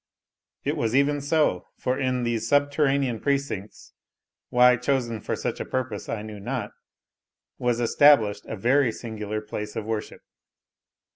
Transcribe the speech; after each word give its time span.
It 0.63 0.77
was 0.77 0.95
even 0.95 1.21
so; 1.21 1.67
for 1.77 1.95
in 1.99 2.23
these 2.23 2.47
subterranean 2.47 3.19
precincts, 3.19 3.93
why 4.49 4.75
chosen 4.77 5.21
for 5.21 5.35
such 5.35 5.59
a 5.59 5.63
purpose 5.65 6.09
I 6.09 6.23
knew 6.23 6.39
not, 6.39 6.71
was 7.59 7.79
established 7.79 8.47
a 8.47 8.55
very 8.55 8.91
singular 8.91 9.41
place 9.41 9.75
of 9.75 9.85
worship. 9.85 10.21